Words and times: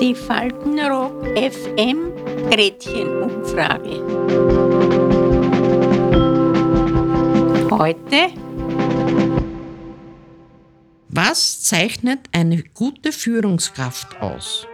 Die 0.00 0.14
Faltenrock 0.14 1.26
FM 1.36 2.12
Gretchenumfrage. 2.50 4.00
Heute 7.70 8.32
Was 11.10 11.60
zeichnet 11.60 12.20
eine 12.32 12.62
gute 12.62 13.12
Führungskraft 13.12 14.22
aus? 14.22 14.66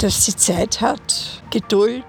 Dass 0.00 0.26
sie 0.26 0.36
Zeit 0.36 0.82
hat, 0.82 1.42
Geduld 1.50 2.04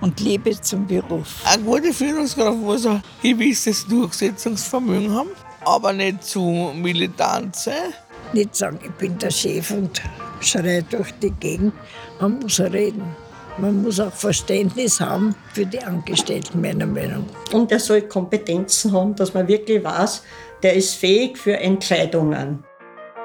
und 0.00 0.18
Liebe 0.18 0.60
zum 0.60 0.88
Beruf. 0.88 1.40
Eine 1.44 1.62
gute 1.62 1.92
Führungskraft 1.92 2.58
muss 2.58 2.84
ein 2.84 3.00
gewisses 3.22 3.86
Durchsetzungsvermögen 3.86 5.14
haben, 5.14 5.30
aber 5.64 5.92
nicht 5.92 6.24
zu 6.24 6.72
militant 6.74 7.56
sein. 7.56 7.94
Nicht 8.32 8.54
sagen, 8.54 8.78
ich 8.82 8.90
bin 8.92 9.18
der 9.18 9.30
Chef 9.30 9.70
und 9.70 10.02
schreie 10.40 10.82
durch 10.82 11.12
die 11.22 11.30
Gegend. 11.30 11.72
Man 12.20 12.38
muss 12.40 12.60
reden. 12.60 13.16
Man 13.58 13.82
muss 13.82 13.98
auch 13.98 14.12
Verständnis 14.12 15.00
haben 15.00 15.34
für 15.52 15.66
die 15.66 15.82
Angestellten, 15.82 16.60
meiner 16.60 16.86
Meinung 16.86 17.26
nach. 17.26 17.54
Und 17.54 17.72
er 17.72 17.80
soll 17.80 18.02
Kompetenzen 18.02 18.92
haben, 18.92 19.16
dass 19.16 19.34
man 19.34 19.48
wirklich 19.48 19.82
weiß, 19.82 20.22
der 20.62 20.74
ist 20.74 20.94
fähig 20.94 21.36
für 21.36 21.56
Entscheidungen. 21.58 22.62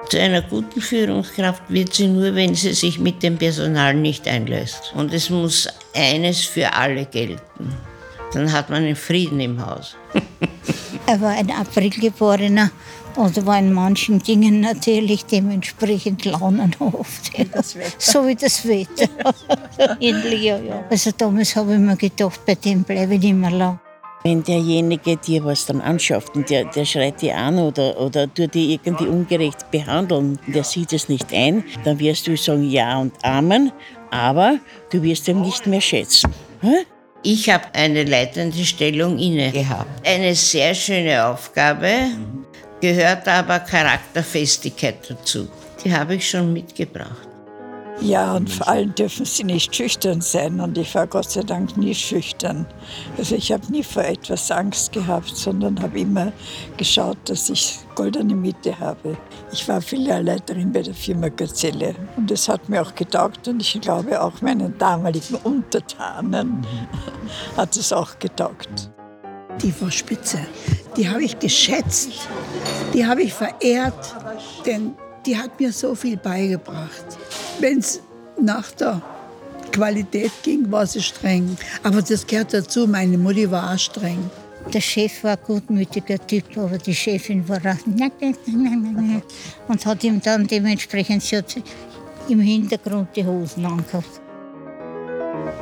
Zu 0.09 0.19
einer 0.19 0.41
guten 0.41 0.81
Führungskraft 0.81 1.63
wird 1.69 1.93
sie 1.93 2.07
nur, 2.07 2.35
wenn 2.35 2.55
sie 2.55 2.73
sich 2.73 2.99
mit 2.99 3.21
dem 3.21 3.37
Personal 3.37 3.93
nicht 3.93 4.27
einlässt. 4.27 4.91
Und 4.95 5.13
es 5.13 5.29
muss 5.29 5.67
eines 5.95 6.41
für 6.41 6.73
alle 6.73 7.05
gelten. 7.05 7.73
Dann 8.33 8.51
hat 8.51 8.69
man 8.69 8.83
einen 8.83 8.95
Frieden 8.95 9.39
im 9.39 9.63
Haus. 9.63 9.95
Er 11.13 11.21
war 11.21 11.29
ein 11.29 11.51
Aprilgeborener 11.51 12.71
und 13.17 13.45
war 13.45 13.59
in 13.59 13.71
manchen 13.71 14.17
Dingen 14.17 14.61
natürlich 14.61 15.25
dementsprechend 15.25 16.25
launenhaft. 16.25 17.31
so 17.99 18.25
wie 18.25 18.33
das 18.33 18.67
Wetter. 18.67 19.07
Ähnlich, 19.99 20.41
ja, 20.41 20.57
ja. 20.57 20.83
Also 20.89 21.11
damals 21.15 21.55
habe 21.55 21.73
ich 21.73 21.79
mir 21.79 21.95
gedacht, 21.97 22.43
bei 22.47 22.55
dem 22.55 22.81
bleibe 22.83 23.13
ich 23.13 23.21
nicht 23.21 23.35
mehr 23.35 23.51
lang. 23.51 23.79
Wenn 24.23 24.41
derjenige 24.41 25.17
dir 25.17 25.45
was 25.45 25.67
dann 25.67 25.81
anschafft 25.81 26.35
und 26.35 26.49
der, 26.49 26.65
der 26.65 26.85
schreit 26.85 27.21
dir 27.21 27.37
an 27.37 27.59
oder, 27.59 27.99
oder 27.99 28.33
tut 28.33 28.55
dich 28.55 28.71
irgendwie 28.71 29.05
ungerecht 29.05 29.69
behandeln 29.69 30.39
der 30.47 30.63
sieht 30.63 30.93
es 30.93 31.09
nicht 31.09 31.31
ein, 31.31 31.63
dann 31.83 31.99
wirst 31.99 32.25
du 32.25 32.35
sagen 32.35 32.67
Ja 32.67 32.97
und 32.97 33.13
Amen, 33.21 33.71
aber 34.09 34.57
du 34.89 35.03
wirst 35.03 35.27
ihn 35.27 35.41
nicht 35.41 35.67
mehr 35.67 35.81
schätzen. 35.81 36.31
Hä? 36.61 36.87
Ich 37.25 37.49
habe 37.49 37.63
eine 37.71 38.03
leitende 38.03 38.65
Stellung 38.65 39.17
inne 39.17 39.51
gehabt. 39.51 40.05
Eine 40.05 40.35
sehr 40.35 40.75
schöne 40.75 41.25
Aufgabe, 41.25 42.09
gehört 42.81 43.25
aber 43.29 43.59
Charakterfestigkeit 43.59 45.09
dazu. 45.09 45.47
Die 45.83 45.93
habe 45.93 46.15
ich 46.15 46.29
schon 46.29 46.51
mitgebracht. 46.51 47.32
Ja, 48.01 48.35
und 48.35 48.49
vor 48.49 48.67
allem 48.67 48.93
dürfen 48.95 49.25
sie 49.25 49.43
nicht 49.43 49.75
schüchtern 49.75 50.21
sein. 50.21 50.59
Und 50.59 50.77
ich 50.77 50.93
war 50.95 51.07
Gott 51.07 51.29
sei 51.29 51.41
Dank 51.41 51.77
nie 51.77 51.95
schüchtern. 51.95 52.65
Also 53.17 53.35
ich 53.35 53.51
habe 53.51 53.71
nie 53.71 53.83
vor 53.83 54.03
etwas 54.03 54.51
Angst 54.51 54.91
gehabt, 54.91 55.35
sondern 55.35 55.81
habe 55.81 55.99
immer 55.99 56.31
geschaut, 56.77 57.17
dass 57.25 57.49
ich 57.49 57.79
goldene 57.95 58.35
Mitte 58.35 58.77
habe. 58.79 59.17
Ich 59.51 59.67
war 59.67 59.81
Filialleiterin 59.81 60.71
bei 60.71 60.81
der 60.81 60.93
Firma 60.93 61.29
Gazelle 61.29 61.95
und 62.17 62.29
das 62.29 62.49
hat 62.49 62.67
mir 62.67 62.81
auch 62.81 62.95
getaugt 62.95 63.47
und 63.47 63.61
ich 63.61 63.79
glaube 63.79 64.21
auch 64.21 64.41
meinen 64.41 64.77
damaligen 64.77 65.35
Untertanen 65.43 66.65
hat 67.57 67.77
es 67.77 67.93
auch 67.93 68.17
getaugt. 68.19 68.91
Die 69.61 69.73
war 69.79 69.91
spitze. 69.91 70.39
Die 70.97 71.07
habe 71.07 71.23
ich 71.23 71.37
geschätzt. 71.37 72.09
Die 72.93 73.05
habe 73.05 73.21
ich 73.21 73.33
verehrt, 73.33 74.15
denn 74.65 74.95
die 75.25 75.37
hat 75.37 75.59
mir 75.59 75.71
so 75.71 75.95
viel 75.95 76.17
beigebracht. 76.17 77.17
Wenn 77.63 77.77
es 77.77 78.01
nach 78.41 78.71
der 78.71 79.01
Qualität 79.71 80.33
ging, 80.43 80.69
war 80.69 80.85
sie 80.85 81.01
streng. 81.01 81.55
Aber 81.81 82.01
das 82.01 82.27
gehört 82.27 82.53
dazu. 82.53 82.85
Meine 82.85 83.17
Mutti 83.17 83.49
war 83.49 83.73
auch 83.73 83.79
streng. 83.79 84.29
Der 84.73 84.81
Chef 84.81 85.23
war 85.23 85.37
ein 85.37 85.43
gutmütiger 85.47 86.19
Typ, 86.27 86.43
aber 86.57 86.77
die 86.77 86.93
Chefin 86.93 87.47
war 87.47 87.59
auch 87.59 87.87
und 89.69 89.85
hat 89.85 90.03
ihm 90.03 90.21
dann 90.21 90.45
dementsprechend 90.45 91.23
im 92.27 92.41
Hintergrund 92.41 93.15
die 93.15 93.25
Hosen 93.25 93.65
angehabt. 93.65 94.19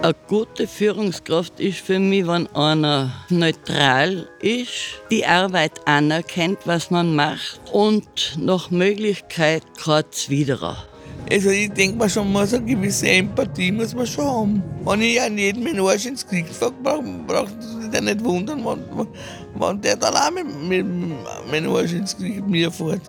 Eine 0.01 0.15
gute 0.27 0.67
Führungskraft 0.67 1.59
ist 1.59 1.81
für 1.81 1.99
mich, 1.99 2.25
wenn 2.25 2.47
einer 2.55 3.11
neutral 3.29 4.27
ist, 4.39 5.03
die 5.11 5.23
Arbeit 5.23 5.73
anerkennt, 5.85 6.57
was 6.65 6.89
man 6.89 7.15
macht 7.15 7.61
und 7.71 8.39
nach 8.39 8.71
Möglichkeit 8.71 9.61
kein 9.77 10.03
Zwiderer. 10.09 10.87
Also 11.31 11.49
ich 11.49 11.71
denke 11.71 11.97
mal 11.97 12.09
schon, 12.09 12.29
muss 12.29 12.53
eine 12.53 12.65
gewisse 12.65 13.07
Empathie 13.07 13.71
muss 13.71 13.95
man 13.95 14.05
schon 14.05 14.25
haben. 14.25 14.63
Wenn 14.83 15.01
ich 15.01 15.21
an 15.21 15.37
jeden 15.37 15.63
meinen 15.63 15.79
Arsch 15.79 16.05
ins 16.05 16.27
Gesicht 16.27 16.49
frage, 16.53 16.75
braucht 16.83 17.25
brauch 17.25 17.47
sich 17.61 18.01
nicht 18.01 18.21
wundern, 18.21 18.65
wenn, 18.65 19.07
wenn 19.55 19.81
der 19.81 19.95
dann 19.95 20.13
auch 20.13 20.31
mit, 20.31 21.65
Arsch 21.67 21.93
ins 21.93 22.17
Gesicht 22.17 22.45
mir 22.45 22.69
fährt. 22.69 23.03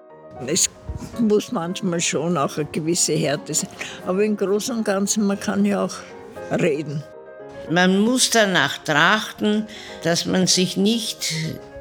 Es 0.47 0.71
muss 1.19 1.51
manchmal 1.51 2.01
schon 2.01 2.37
auch 2.37 2.57
eine 2.59 2.67
gewisse 2.67 3.15
Härte 3.15 3.55
sein. 3.55 3.71
Aber 4.07 4.25
im 4.25 4.37
Großen 4.37 4.77
und 4.77 4.85
Ganzen, 4.85 5.27
man 5.27 5.41
kann 5.41 5.65
ja 5.65 5.85
auch 5.85 5.97
reden. 6.61 7.03
Man 7.71 7.99
muss 7.99 8.31
danach 8.31 8.79
trachten, 8.79 9.67
dass 10.05 10.27
man 10.27 10.47
sich 10.47 10.77
nicht 10.77 11.35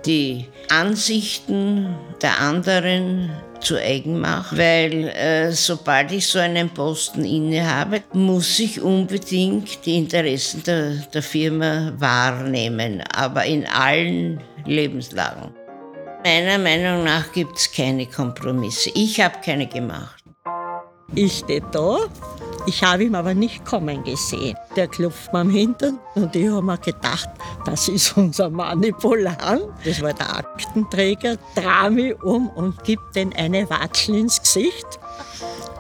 die 0.07 0.47
Ansichten 0.69 1.95
der 2.23 2.39
anderen 2.39 3.29
zu 3.61 3.77
eigen 3.77 4.19
macht, 4.19 4.57
weil 4.57 5.09
äh, 5.09 5.51
sobald 5.51 6.11
ich 6.11 6.27
so 6.27 6.39
einen 6.39 6.69
Posten 6.69 7.23
innehabe, 7.23 8.01
muss 8.13 8.59
ich 8.59 8.81
unbedingt 8.81 9.85
die 9.85 9.97
Interessen 9.97 10.63
der, 10.63 10.91
der 11.13 11.23
Firma 11.23 11.93
wahrnehmen, 11.97 13.03
aber 13.13 13.45
in 13.45 13.65
allen 13.67 14.41
Lebenslagen. 14.65 15.51
Meiner 16.23 16.57
Meinung 16.59 17.03
nach 17.03 17.31
gibt 17.31 17.57
es 17.57 17.71
keine 17.71 18.05
Kompromisse. 18.05 18.91
Ich 18.93 19.19
habe 19.19 19.35
keine 19.43 19.67
gemacht. 19.67 20.23
Ich 21.15 21.39
stehe 21.39 21.63
da, 21.71 21.97
ich 22.65 22.83
habe 22.83 23.03
ihn 23.03 23.15
aber 23.15 23.33
nicht 23.33 23.65
kommen 23.65 24.03
gesehen. 24.03 24.57
Der 24.75 24.87
klopft 24.87 25.31
mir 25.33 25.39
am 25.39 25.49
Hintern 25.49 25.99
und 26.15 26.35
ich 26.35 26.47
habe 26.47 26.61
mir 26.61 26.77
gedacht, 26.77 27.29
das 27.65 27.87
ist 27.87 28.15
unser 28.17 28.49
Manipulant. 28.49 29.63
Das 29.83 30.01
war 30.01 30.13
der 30.13 30.37
Aktenträger, 30.37 31.37
dreh 31.55 31.89
mich 31.89 32.23
um 32.23 32.49
und 32.49 32.83
gibt 32.83 33.15
den 33.15 33.33
eine 33.35 33.69
Watschel 33.69 34.15
ins 34.15 34.41
Gesicht. 34.41 34.99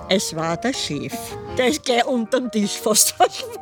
Es 0.09 0.35
war 0.35 0.57
der 0.57 0.73
Chef. 0.73 1.13
Der 1.57 1.67
ist 1.67 1.85
gleich 1.85 2.05
unter 2.05 2.39
dem 2.39 2.51
Tisch 2.51 2.79
fast 2.79 3.11
verschwunden. 3.17 3.61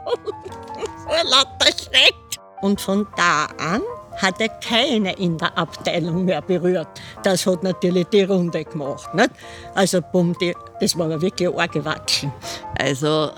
Vor 1.05 1.23
lauter 1.25 1.71
Schreck. 1.77 2.15
Und 2.61 2.81
von 2.81 3.07
da 3.15 3.45
an 3.57 3.81
hat 4.17 4.41
er 4.41 4.49
keine 4.49 5.13
in 5.13 5.37
der 5.37 5.57
Abteilung 5.57 6.25
mehr 6.25 6.41
berührt. 6.41 6.87
Das 7.23 7.45
hat 7.45 7.63
natürlich 7.63 8.07
die 8.07 8.23
Runde 8.23 8.65
gemacht. 8.65 9.13
Nicht? 9.13 9.31
Also, 9.75 10.01
bumm, 10.01 10.35
die, 10.39 10.53
das 10.79 10.97
war 10.97 11.21
wirklich 11.21 11.49
arge 11.57 11.83
Watschen. 11.85 12.31
Also, 12.79 13.29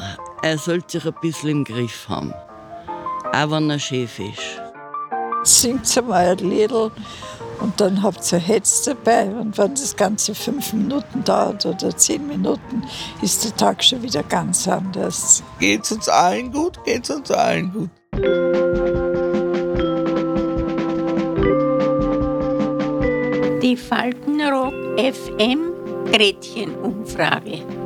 er 0.43 0.57
sollte 0.57 0.99
sich 0.99 1.05
ein 1.05 1.19
bisschen 1.19 1.49
im 1.49 1.63
Griff 1.63 2.07
haben. 2.07 2.31
Auch 3.33 3.51
wenn 3.51 3.71
er 3.71 3.79
Chef 3.79 4.19
ist. 4.19 4.61
Singt 5.43 6.07
mal 6.07 6.27
ein 6.27 6.37
Liedl 6.37 6.91
und 7.59 7.81
dann 7.81 8.03
habt 8.03 8.31
ihr 8.31 8.37
Hetz 8.37 8.83
dabei. 8.83 9.25
Und 9.25 9.57
wenn 9.57 9.73
das 9.73 9.95
Ganze 9.95 10.35
fünf 10.35 10.73
Minuten 10.73 11.23
dauert 11.23 11.65
oder 11.65 11.95
zehn 11.97 12.27
Minuten, 12.27 12.83
ist 13.23 13.43
der 13.43 13.55
Tag 13.55 13.83
schon 13.83 14.03
wieder 14.03 14.21
ganz 14.23 14.67
anders. 14.67 15.41
Geht's 15.59 15.91
uns 15.91 16.07
allen 16.07 16.51
gut? 16.51 16.83
Geht's 16.85 17.09
uns 17.09 17.31
allen 17.31 17.71
gut? 17.71 17.89
Die 23.63 23.77
Faltenrock 23.77 24.73
FM 24.97 25.71
Gretchenumfrage. 26.11 27.80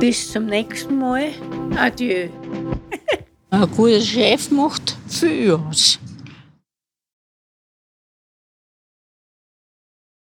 Bis 0.00 0.30
zum 0.30 0.46
nächsten 0.46 0.98
Mal. 0.98 1.30
Adieu. 1.76 2.28
Ein 3.50 3.70
guter 3.76 4.00
Chef 4.00 4.50
macht 4.50 4.96
viel 5.08 5.52
aus. 5.52 5.98